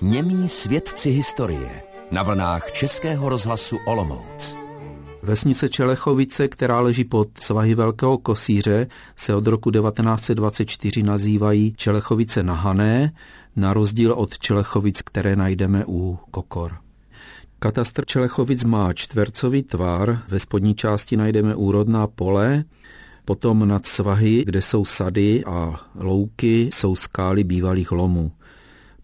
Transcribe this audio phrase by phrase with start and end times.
[0.00, 4.56] Němí svědci historie na vlnách Českého rozhlasu Olomouc.
[5.22, 8.86] Vesnice Čelechovice, která leží pod svahy Velkého Kosíře,
[9.16, 13.12] se od roku 1924 nazývají Čelechovice nahané,
[13.56, 16.78] na rozdíl od Čelechovic, které najdeme u Kokor.
[17.58, 22.64] Katastr Čelechovic má čtvercový tvar, ve spodní části najdeme úrodná pole,
[23.24, 28.32] potom nad svahy, kde jsou sady a louky, jsou skály bývalých lomů.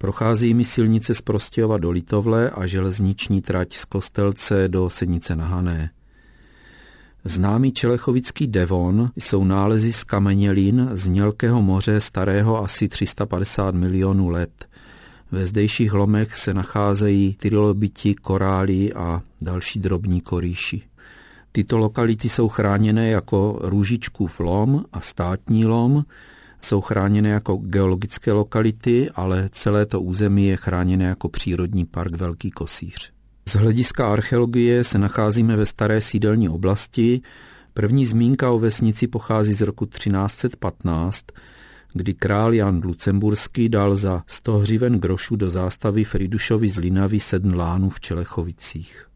[0.04, 5.46] Prochází mi silnice z Prostějova do Litovle a železniční trať z Kostelce do Senice na
[5.46, 5.90] Hané.
[7.24, 14.66] Známý čelechovický devon jsou nálezy z kamenělin z mělkého moře starého asi 350 milionů let.
[15.32, 20.82] Ve zdejších lomech se nacházejí trilobiti, korály a další drobní korýši.
[21.52, 26.04] Tyto lokality jsou chráněné jako Růžičkův lom a státní lom,
[26.64, 32.50] jsou chráněné jako geologické lokality, ale celé to území je chráněné jako přírodní park Velký
[32.50, 33.12] Kosíř.
[33.48, 37.20] Z hlediska archeologie se nacházíme ve staré sídelní oblasti.
[37.74, 41.24] První zmínka o vesnici pochází z roku 1315,
[41.92, 47.54] kdy král Jan Lucemburský dal za 100 hřiven grošů do zástavy Fridušovi z Linavy sedm
[47.54, 49.13] lánů v Čelechovicích.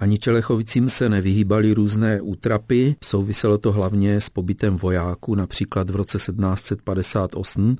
[0.00, 6.18] Ani Čelechovicím se nevyhýbaly různé útrapy, souviselo to hlavně s pobytem vojáků, například v roce
[6.18, 7.76] 1758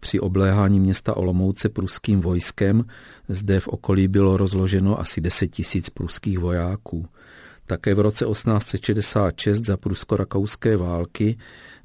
[0.00, 2.84] při obléhání města Olomouce pruským vojskem.
[3.28, 7.06] Zde v okolí bylo rozloženo asi 10 tisíc pruských vojáků.
[7.66, 11.36] Také v roce 1866 za prusko-rakouské války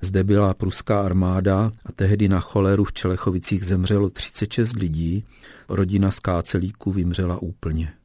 [0.02, 5.26] zde byla pruská armáda a tehdy na choleru v Čelechovicích zemřelo 36 lidí,
[5.70, 7.99] rodina skácelíků vymřela úplně.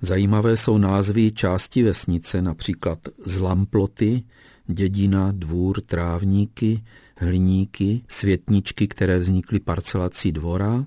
[0.00, 4.22] Zajímavé jsou názvy části vesnice, například Zlamploty,
[4.66, 6.84] Dědina, Dvůr, Trávníky,
[7.16, 10.86] Hliníky, Světničky, které vznikly parcelací dvora,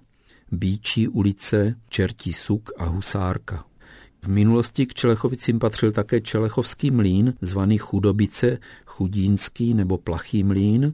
[0.52, 3.66] Bíčí ulice, Čertí suk a Husárka.
[4.22, 10.94] V minulosti k Čelechovicím patřil také Čelechovský mlín, zvaný Chudobice, Chudínský nebo Plachý mlín.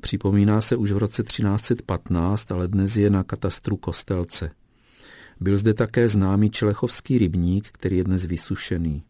[0.00, 4.50] Připomíná se už v roce 1315, ale dnes je na katastru Kostelce.
[5.40, 9.02] Byl zde také známý Čelechovský rybník, který je dnes vysušený.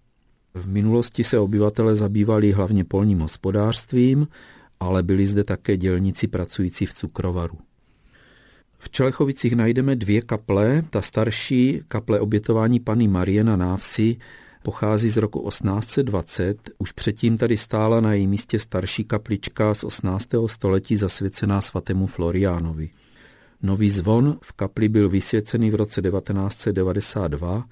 [0.55, 4.29] V minulosti se obyvatele zabývali hlavně polním hospodářstvím,
[4.81, 7.59] ale byli zde také dělníci pracující v cukrovaru.
[8.79, 10.83] V Čelechovicích najdeme dvě kaple.
[10.91, 14.17] Ta starší kaple obětování Pany Marie na návsi
[14.63, 16.71] pochází z roku 1820.
[16.79, 20.29] Už předtím tady stála na jejím místě starší kaplička z 18.
[20.47, 22.91] století zasvěcená svatému Floriánovi.
[23.63, 27.65] Nový zvon v kapli byl vysvěcený v roce 1992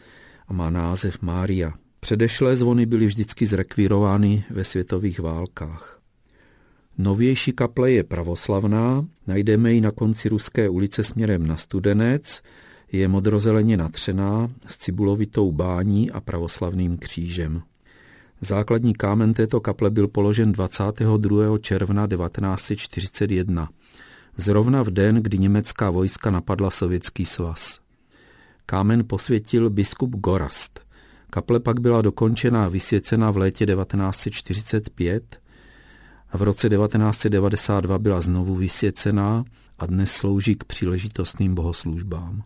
[0.49, 1.73] a má název Mária.
[2.01, 6.01] Předešlé zvony byly vždycky zrekvírovány ve světových válkách.
[6.99, 12.43] Novější kaple je pravoslavná, najdeme ji na konci Ruské ulice směrem na Studenec,
[12.93, 17.63] je modrozeleně natřená s cibulovitou bání a pravoslavným křížem.
[18.41, 21.59] Základní kámen této kaple byl položen 22.
[21.59, 23.69] června 1941
[24.37, 27.81] zrovna v den, kdy německá vojska napadla Sovětský svaz.
[28.67, 30.81] Kámen posvětil biskup Gorast.
[31.31, 35.41] Kaple pak byla dokončena a vysvěcena v létě 1945
[36.31, 39.45] a v roce 1992 byla znovu vysvěcená
[39.79, 42.43] a dnes slouží k příležitostným bohoslužbám.